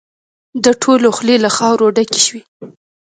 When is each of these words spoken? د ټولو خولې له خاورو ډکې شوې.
د 0.63 0.65
ټولو 0.81 1.07
خولې 1.17 1.35
له 1.45 1.49
خاورو 1.57 1.93
ډکې 1.95 2.19
شوې. 2.25 2.41